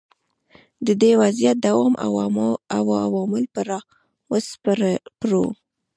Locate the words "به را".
3.53-3.79